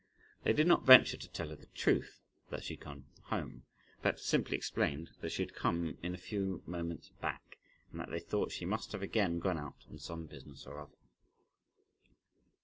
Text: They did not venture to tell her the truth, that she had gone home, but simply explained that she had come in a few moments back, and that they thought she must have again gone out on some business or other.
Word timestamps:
They 0.41 0.53
did 0.53 0.65
not 0.65 0.83
venture 0.83 1.15
to 1.15 1.29
tell 1.31 1.49
her 1.49 1.55
the 1.55 1.67
truth, 1.75 2.21
that 2.49 2.63
she 2.63 2.73
had 2.73 2.83
gone 2.83 3.05
home, 3.25 3.65
but 4.01 4.19
simply 4.19 4.57
explained 4.57 5.11
that 5.19 5.29
she 5.31 5.43
had 5.43 5.53
come 5.53 5.99
in 6.01 6.15
a 6.15 6.17
few 6.17 6.63
moments 6.65 7.09
back, 7.21 7.59
and 7.91 7.99
that 7.99 8.09
they 8.09 8.19
thought 8.19 8.51
she 8.51 8.65
must 8.65 8.93
have 8.93 9.03
again 9.03 9.37
gone 9.37 9.59
out 9.59 9.85
on 9.91 9.99
some 9.99 10.25
business 10.25 10.65
or 10.65 10.79
other. 10.79 10.97